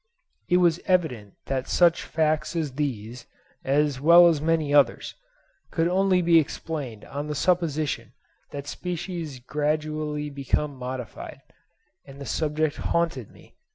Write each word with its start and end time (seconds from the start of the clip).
It 0.49 0.57
was 0.57 0.79
evident 0.87 1.35
that 1.45 1.67
such 1.69 2.01
facts 2.01 2.55
as 2.55 2.71
these, 2.73 3.27
as 3.63 4.01
well 4.01 4.25
as 4.25 4.41
many 4.41 4.73
others, 4.73 5.13
could 5.69 5.87
only 5.87 6.23
be 6.23 6.39
explained 6.39 7.05
on 7.05 7.27
the 7.27 7.35
supposition 7.35 8.13
that 8.49 8.65
species 8.65 9.37
gradually 9.37 10.31
become 10.31 10.75
modified; 10.75 11.41
and 12.03 12.19
the 12.19 12.25
subject 12.25 12.77
haunted 12.77 13.29
me. 13.29 13.53